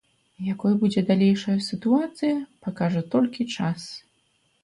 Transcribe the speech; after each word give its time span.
Якой 0.53 0.73
будзе 0.83 1.01
далейшая 1.09 1.57
сітуацыя, 1.67 2.35
пакажа 2.67 3.01
толькі 3.17 3.49
час. 3.59 3.79